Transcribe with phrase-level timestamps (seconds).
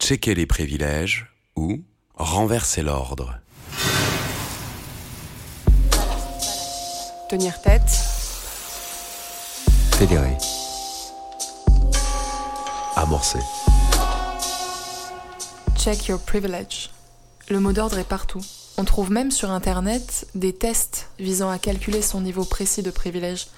[0.00, 1.82] checker les privilèges ou
[2.16, 3.38] renverser l'ordre.
[7.28, 7.90] Tenir tête.
[9.92, 10.36] Fédérer.
[12.96, 13.38] Amorcer.
[15.76, 16.90] Check your privilege.
[17.48, 18.42] Le mot d'ordre est partout.
[18.78, 23.48] On trouve même sur Internet des tests visant à calculer son niveau précis de privilège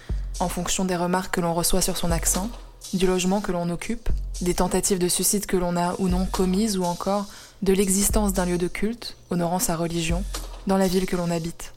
[0.41, 2.51] en fonction des remarques que l'on reçoit sur son accent,
[2.95, 4.09] du logement que l'on occupe,
[4.41, 7.27] des tentatives de suicide que l'on a ou non commises ou encore
[7.63, 10.25] de l'existence d'un lieu de culte honorant sa religion
[10.67, 11.73] dans la ville que l'on habite.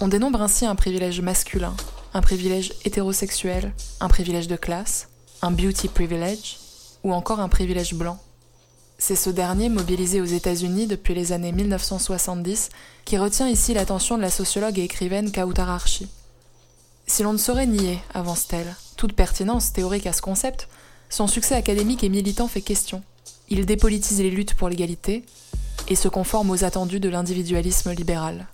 [0.00, 1.74] On dénombre ainsi un privilège masculin,
[2.12, 5.08] un privilège hétérosexuel, un privilège de classe,
[5.42, 6.58] un beauty privilege
[7.02, 8.18] ou encore un privilège blanc.
[8.98, 12.70] C'est ce dernier, mobilisé aux États-Unis depuis les années 1970,
[13.04, 16.08] qui retient ici l'attention de la sociologue et écrivaine Kautar Archi.
[17.06, 20.68] Si l'on ne saurait nier, avance-t-elle, toute pertinence théorique à ce concept,
[21.08, 23.02] son succès académique et militant fait question.
[23.48, 25.24] Il dépolitise les luttes pour l'égalité
[25.88, 28.46] et se conforme aux attendus de l'individualisme libéral.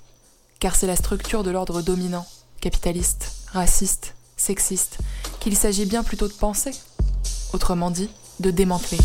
[0.60, 2.26] Car c'est la structure de l'ordre dominant,
[2.60, 4.98] capitaliste, raciste, sexiste,
[5.40, 6.72] qu'il s'agit bien plutôt de penser.
[7.52, 8.98] Autrement dit, de démanteler.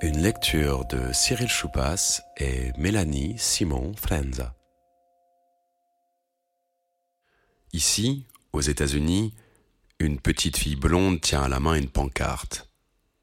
[0.00, 4.57] Une lecture de Cyril Choupas et Mélanie Simon Frenza.
[7.78, 9.32] Ici, aux États-Unis,
[10.00, 12.68] une petite fille blonde tient à la main une pancarte.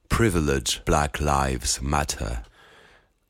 [0.07, 2.35] Privilege Black Lives Matter.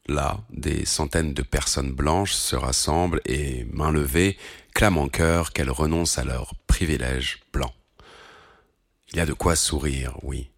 [0.07, 4.37] Là, des centaines de personnes blanches se rassemblent et, main levée,
[4.75, 7.73] clament en chœur qu'elles renoncent à leur privilège blanc.
[9.11, 10.51] Il y a de quoi sourire, oui.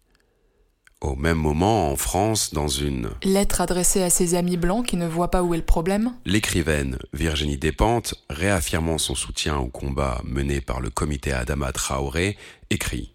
[1.08, 5.06] Au même moment, en France, dans une lettre adressée à ses amis blancs qui ne
[5.06, 10.60] voient pas où est le problème, l'écrivaine Virginie Despentes, réaffirmant son soutien au combat mené
[10.60, 12.36] par le comité Adama Traoré,
[12.68, 13.14] écrit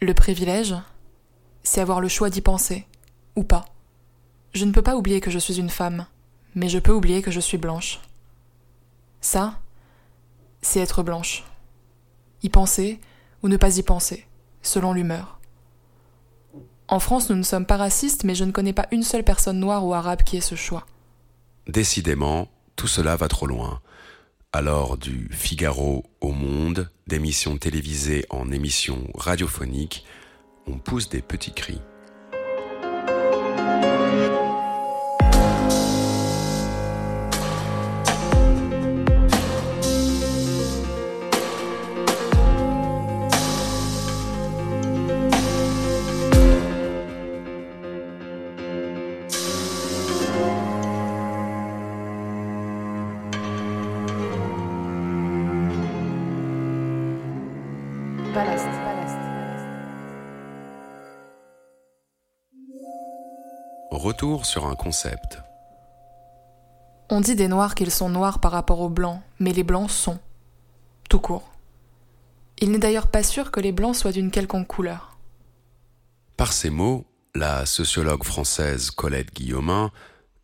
[0.00, 0.74] Le privilège,
[1.62, 2.86] c'est avoir le choix d'y penser,
[3.36, 3.66] ou pas.
[4.54, 6.06] Je ne peux pas oublier que je suis une femme,
[6.54, 8.00] mais je peux oublier que je suis blanche.
[9.20, 9.60] Ça,
[10.62, 11.44] c'est être blanche.
[12.42, 13.00] Y penser
[13.42, 14.26] ou ne pas y penser,
[14.62, 15.41] selon l'humeur.
[16.92, 19.58] En France, nous ne sommes pas racistes, mais je ne connais pas une seule personne
[19.58, 20.84] noire ou arabe qui ait ce choix.
[21.66, 23.80] Décidément, tout cela va trop loin.
[24.52, 30.04] Alors du Figaro au Monde, d'émissions télévisées en émissions radiophoniques,
[30.66, 31.80] on pousse des petits cris.
[63.94, 65.42] Retour sur un concept.
[67.10, 70.18] On dit des noirs qu'ils sont noirs par rapport aux blancs, mais les blancs sont.
[71.10, 71.52] Tout court.
[72.58, 75.18] Il n'est d'ailleurs pas sûr que les blancs soient d'une quelconque couleur.
[76.38, 77.04] Par ces mots,
[77.34, 79.90] la sociologue française Colette Guillaumin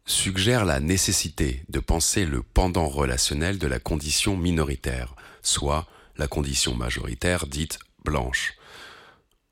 [0.05, 5.87] suggère la nécessité de penser le pendant relationnel de la condition minoritaire, soit
[6.19, 8.58] la condition majoritaire dite blanche.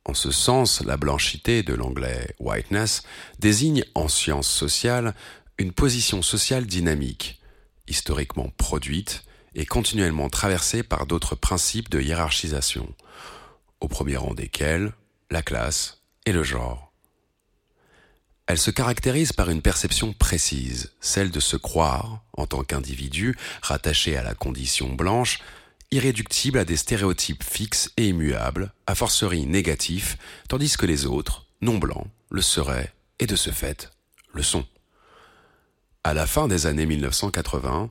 [0.06, 3.02] En ce sens, la blanchité de l'anglais whiteness
[3.40, 5.14] désigne en sciences sociales
[5.58, 7.40] une position sociale dynamique,
[7.88, 9.24] historiquement produite
[9.56, 12.94] et continuellement traversée par d'autres principes de hiérarchisation,
[13.80, 14.92] au premier rang desquels
[15.32, 16.92] la classe et le genre.
[18.46, 24.16] Elle se caractérise par une perception précise, celle de se croire, en tant qu'individu rattaché
[24.16, 25.40] à la condition blanche,
[25.90, 31.78] irréductible à des stéréotypes fixes et immuables, a fortiori négatifs, tandis que les autres, non
[31.78, 33.90] blancs, le seraient, et de ce fait,
[34.32, 34.66] le sont.
[36.04, 37.90] À la fin des années 1980,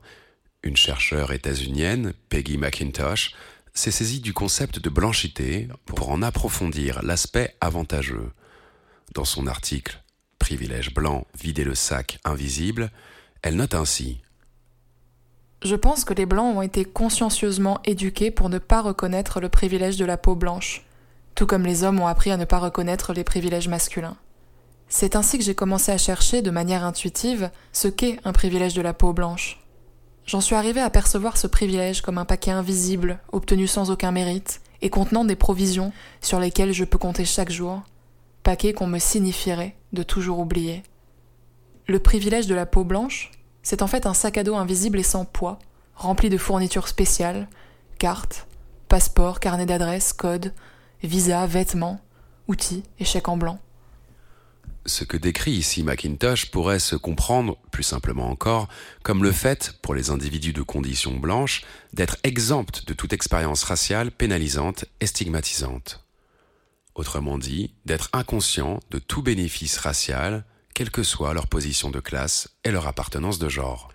[0.63, 3.33] une chercheure états-unienne, Peggy McIntosh,
[3.73, 8.31] s'est saisie du concept de blanchité pour en approfondir l'aspect avantageux.
[9.13, 10.01] Dans son article
[10.39, 12.91] Privilège blanc, vider le sac invisible,
[13.41, 14.21] elle note ainsi
[15.63, 19.97] je pense que les Blancs ont été consciencieusement éduqués pour ne pas reconnaître le privilège
[19.97, 20.85] de la peau blanche,
[21.33, 24.17] tout comme les hommes ont appris à ne pas reconnaître les privilèges masculins.
[24.87, 28.81] C'est ainsi que j'ai commencé à chercher de manière intuitive ce qu'est un privilège de
[28.81, 29.59] la peau blanche.
[30.25, 34.61] J'en suis arrivé à percevoir ce privilège comme un paquet invisible, obtenu sans aucun mérite,
[34.81, 35.91] et contenant des provisions
[36.21, 37.81] sur lesquelles je peux compter chaque jour,
[38.43, 40.83] paquet qu'on me signifierait de toujours oublier.
[41.87, 43.31] Le privilège de la peau blanche,
[43.65, 45.57] c'est en fait un sac à dos invisible et sans poids,
[45.95, 47.49] rempli de fournitures spéciales,
[47.97, 48.45] cartes,
[48.87, 50.53] passeports, carnets d'adresses, codes,
[51.03, 51.99] visas, vêtements,
[52.47, 53.59] outils et chèques en blanc.
[54.85, 58.69] Ce que décrit ici Macintosh pourrait se comprendre, plus simplement encore,
[59.01, 64.11] comme le fait, pour les individus de condition blanche, d'être exempts de toute expérience raciale
[64.11, 66.05] pénalisante et stigmatisante.
[66.93, 70.45] Autrement dit, d'être inconscients de tout bénéfice racial,
[70.75, 73.89] quelle que soit leur position de classe et leur appartenance de genre.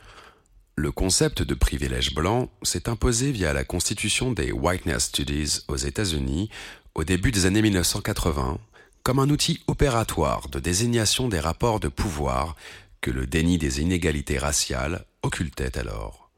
[0.76, 6.48] Le concept de privilège blanc s'est imposé via la constitution des Whiteness Studies aux États-Unis
[6.94, 8.58] au début des années 1980
[9.02, 12.56] comme un outil opératoire de désignation des rapports de pouvoir
[13.02, 16.30] que le déni des inégalités raciales occultait alors.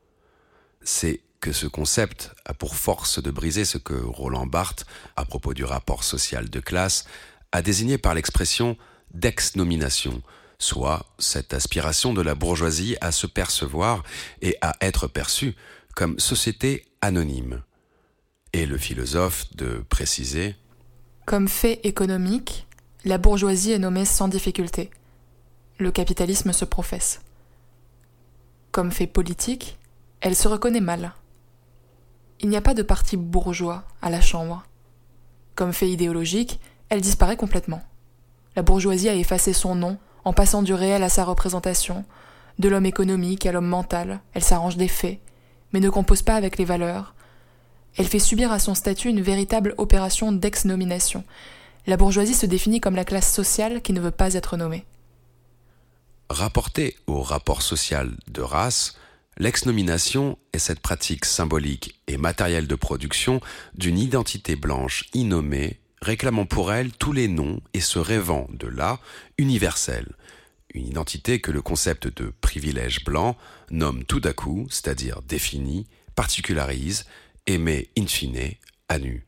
[0.83, 5.55] C'est que ce concept a pour force de briser ce que Roland Barthes, à propos
[5.55, 7.05] du rapport social de classe,
[7.53, 8.77] a désigné par l'expression
[9.15, 10.23] d'ex-nomination,
[10.59, 14.03] soit cette aspiration de la bourgeoisie à se percevoir
[14.41, 15.55] et à être perçue
[15.95, 17.63] comme société anonyme.
[18.53, 20.57] Et le philosophe de préciser
[21.25, 22.67] comme fait économique,
[23.05, 24.91] la bourgeoisie est nommée sans difficulté.
[25.79, 27.21] Le capitalisme se professe.
[28.73, 29.79] Comme fait politique,
[30.21, 31.13] elle se reconnaît mal.
[32.41, 34.65] Il n'y a pas de parti bourgeois à la Chambre.
[35.55, 36.59] Comme fait idéologique,
[36.89, 37.83] elle disparaît complètement.
[38.57, 42.05] La bourgeoisie a effacé son nom en passant du réel à sa représentation,
[42.59, 45.19] de l'homme économique à l'homme mental, elle s'arrange des faits,
[45.73, 47.15] mais ne compose pas avec les valeurs,
[47.97, 51.25] elle fait subir à son statut une véritable opération d'ex-nomination.
[51.87, 54.87] La bourgeoisie se définit comme la classe sociale qui ne veut pas être nommée.
[56.31, 58.97] Rapportée au rapport social de race,
[59.37, 63.41] l'ex-nomination est cette pratique symbolique et matérielle de production
[63.75, 68.99] d'une identité blanche innommée, réclamant pour elle tous les noms et se rêvant de là
[69.39, 70.13] universelle.
[70.75, 73.37] Une identité que le concept de privilège blanc
[73.71, 77.07] nomme tout à coup, c'est-à-dire définit, particularise
[77.47, 78.55] et met in fine
[78.89, 79.27] à nu.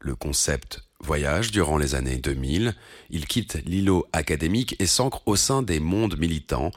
[0.00, 2.74] Le concept voyage durant les années 2000,
[3.10, 6.72] il quitte l'îlot académique et s'ancre au sein des mondes militants,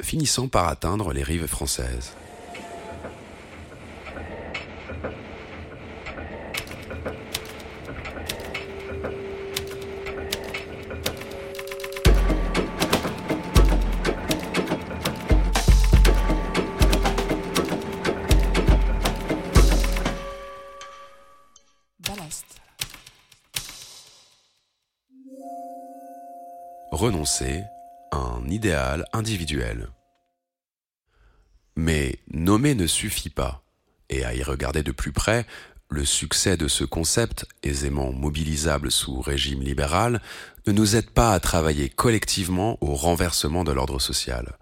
[0.00, 2.12] finissant par atteindre les rives françaises.
[26.92, 27.62] Renoncer
[28.10, 29.88] à un idéal individuel.
[31.76, 33.62] Mais nommer ne suffit pas,
[34.10, 35.46] et à y regarder de plus près,
[35.88, 40.20] le succès de ce concept, aisément mobilisable sous régime libéral,
[40.66, 44.58] ne nous aide pas à travailler collectivement au renversement de l'ordre social.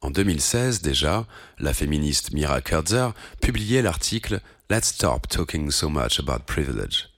[0.00, 1.26] En 2016 déjà,
[1.58, 3.10] la féministe Mira Kurzer
[3.40, 4.40] publiait l'article
[4.70, 7.08] Let's Stop Talking So Much About Privilege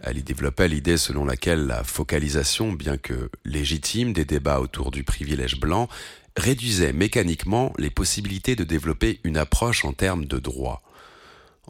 [0.00, 5.02] elle y développait l'idée selon laquelle la focalisation, bien que légitime, des débats autour du
[5.02, 5.88] privilège blanc
[6.36, 10.82] réduisait mécaniquement les possibilités de développer une approche en termes de droit.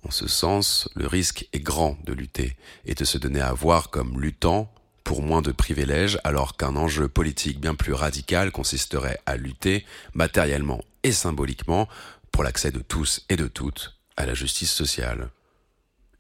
[0.05, 3.91] En ce sens, le risque est grand de lutter et de se donner à voir
[3.91, 4.71] comme luttant
[5.09, 10.85] pour moins de privilèges alors qu'un enjeu politique bien plus radical consisterait à lutter matériellement
[11.03, 11.89] et symboliquement
[12.31, 15.31] pour l'accès de tous et de toutes à la justice sociale.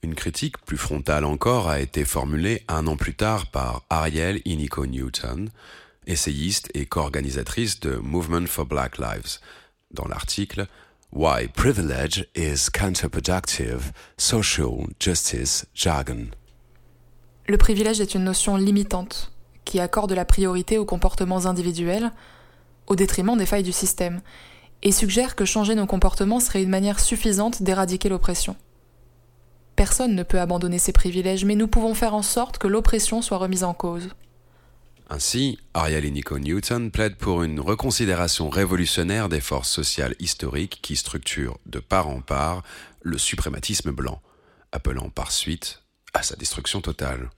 [0.02, 4.86] Une critique plus frontale encore a été formulée un an plus tard par Ariel Inico
[4.86, 5.50] Newton,
[6.06, 9.40] essayiste et co-organisatrice de Movement for Black Lives,
[9.90, 10.66] dans l'article
[11.12, 16.28] Why Privilege is Counterproductive Social Justice Jargon.
[17.48, 19.32] Le privilège est une notion limitante
[19.64, 22.12] qui accorde la priorité aux comportements individuels
[22.86, 24.20] au détriment des failles du système
[24.82, 28.54] et suggère que changer nos comportements serait une manière suffisante d'éradiquer l'oppression.
[29.76, 33.38] Personne ne peut abandonner ses privilèges, mais nous pouvons faire en sorte que l'oppression soit
[33.38, 34.10] remise en cause.
[35.08, 40.96] Ainsi, Ariel et Nico Newton plaident pour une reconsidération révolutionnaire des forces sociales historiques qui
[40.96, 42.62] structurent de part en part
[43.00, 44.20] le suprématisme blanc,
[44.70, 47.30] appelant par suite à sa destruction totale.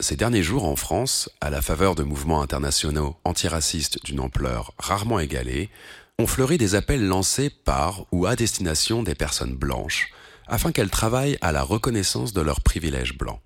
[0.00, 5.20] Ces derniers jours en France, à la faveur de mouvements internationaux antiracistes d'une ampleur rarement
[5.20, 5.70] égalée,
[6.18, 10.10] ont fleuri des appels lancés par ou à destination des personnes blanches
[10.46, 13.40] afin qu'elles travaillent à la reconnaissance de leurs privilèges blancs.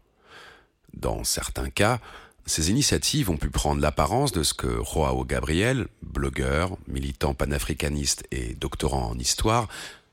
[0.95, 2.01] Dans certains cas,
[2.47, 8.55] ces initiatives ont pu prendre l'apparence de ce que Joao Gabriel, blogueur, militant panafricaniste et
[8.55, 9.69] doctorant en histoire,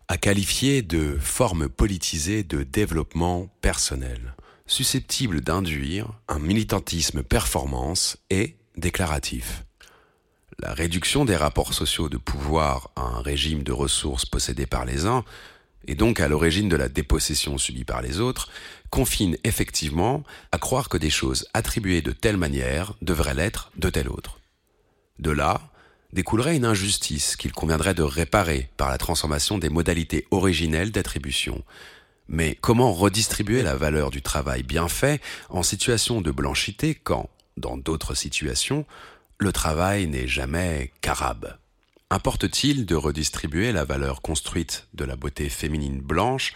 [0.10, 4.36] a qualifié de forme politisée de développement personnel,
[4.68, 9.64] susceptible d'induire un militantisme performance et déclaratif.
[10.60, 15.06] La réduction des rapports sociaux de pouvoir à un régime de ressources possédé par les
[15.06, 15.24] uns
[15.88, 18.50] et donc à l'origine de la dépossession subie par les autres,
[18.90, 24.10] confine effectivement à croire que des choses attribuées de telle manière devraient l'être de telle
[24.10, 24.40] autre.
[25.20, 25.62] De là
[26.14, 31.64] découlerait une injustice qu'il conviendrait de réparer par la transformation des modalités originelles d'attribution.
[32.28, 37.78] Mais comment redistribuer la valeur du travail bien fait en situation de blanchité quand, dans
[37.78, 38.86] d'autres situations,
[39.38, 41.58] le travail n'est jamais qu'arabe?
[42.10, 46.54] Importe-t-il de redistribuer la valeur construite de la beauté féminine blanche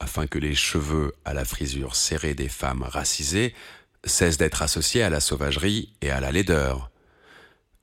[0.00, 3.54] afin que les cheveux à la frisure serrée des femmes racisées
[4.04, 6.90] cessent d'être associés à la sauvagerie et à la laideur?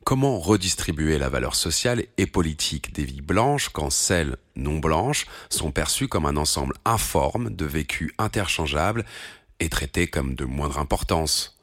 [0.05, 5.71] Comment redistribuer la valeur sociale et politique des vies blanches quand celles non blanches sont
[5.71, 9.05] perçues comme un ensemble informe de vécus interchangeables
[9.61, 11.57] et traités comme de moindre importance?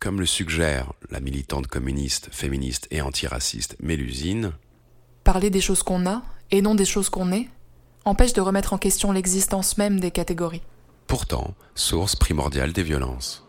[0.00, 4.52] Comme le suggère la militante communiste, féministe et antiraciste Mélusine,
[5.24, 7.48] Parler des choses qu'on a et non des choses qu'on est
[8.04, 10.62] empêche de remettre en question l'existence même des catégories.
[11.06, 13.46] Pourtant, source primordiale des violences.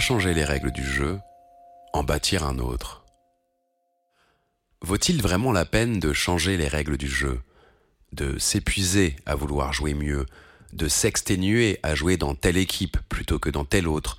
[0.00, 1.18] Changer les règles du jeu,
[1.92, 3.04] en bâtir un autre.
[4.82, 7.40] Vaut-il vraiment la peine de changer les règles du jeu,
[8.12, 10.26] de s'épuiser à vouloir jouer mieux,
[10.72, 14.18] de s'exténuer à jouer dans telle équipe plutôt que dans telle autre,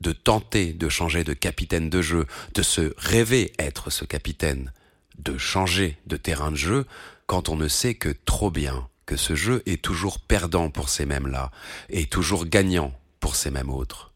[0.00, 4.72] de tenter de changer de capitaine de jeu, de se rêver être ce capitaine,
[5.18, 6.86] de changer de terrain de jeu
[7.26, 11.06] quand on ne sait que trop bien que ce jeu est toujours perdant pour ces
[11.06, 11.50] mêmes-là
[11.88, 14.13] et toujours gagnant pour ces mêmes autres?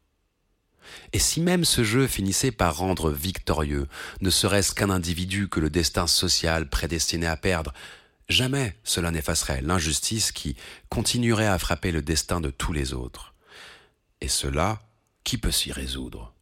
[1.12, 3.86] Et si même ce jeu finissait par rendre victorieux,
[4.20, 7.72] ne serait-ce qu'un individu que le destin social prédestiné à perdre,
[8.28, 10.56] jamais cela n'effacerait l'injustice qui
[10.88, 13.34] continuerait à frapper le destin de tous les autres.
[14.20, 14.80] Et cela,
[15.24, 16.34] qui peut s'y résoudre?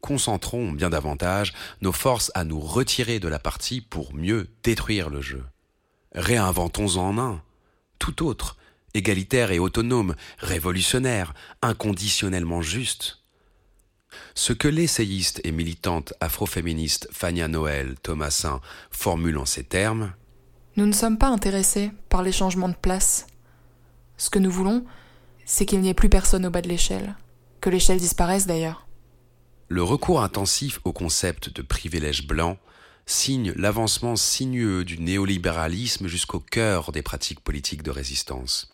[0.00, 5.22] Concentrons bien davantage nos forces à nous retirer de la partie pour mieux détruire le
[5.22, 5.44] jeu.
[6.14, 7.42] Réinventons-en un,
[7.98, 8.58] tout autre,
[8.92, 13.23] égalitaire et autonome, révolutionnaire, inconditionnellement juste.
[14.34, 20.12] Ce que l'essayiste et militante afroféministe Fania Noël Thomasin formule en ces termes
[20.76, 23.26] Nous ne sommes pas intéressés par les changements de place.
[24.16, 24.84] Ce que nous voulons,
[25.44, 27.16] c'est qu'il n'y ait plus personne au bas de l'échelle,
[27.60, 28.86] que l'échelle disparaisse d'ailleurs.
[29.68, 32.58] Le recours intensif au concept de privilège blanc
[33.06, 38.72] signe l'avancement sinueux du néolibéralisme jusqu'au cœur des pratiques politiques de résistance.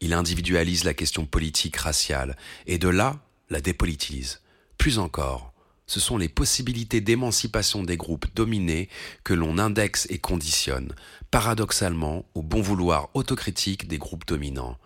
[0.00, 3.16] Il individualise la question politique raciale et de là
[3.50, 4.40] la dépolitise.
[4.84, 5.54] Plus encore,
[5.86, 8.90] ce sont les possibilités d'émancipation des groupes dominés
[9.24, 10.94] que l'on indexe et conditionne,
[11.30, 14.76] paradoxalement au bon vouloir autocritique des groupes dominants.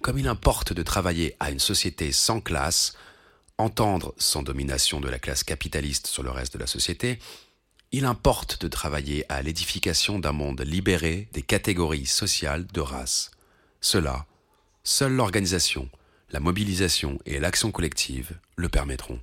[0.00, 2.96] Comme il importe de travailler à une société sans classe,
[3.58, 7.20] entendre sans domination de la classe capitaliste sur le reste de la société,
[7.92, 13.30] il importe de travailler à l'édification d'un monde libéré des catégories sociales de race.
[13.80, 14.26] Cela,
[14.82, 15.88] seule l'organisation,
[16.32, 19.20] la mobilisation et l'action collective le permettront.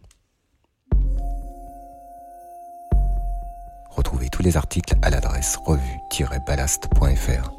[3.90, 7.59] Retrouvez tous les articles à l'adresse revue-ballast.fr.